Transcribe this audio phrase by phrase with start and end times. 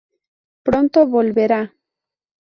[0.65, 1.61] Pronto volverá.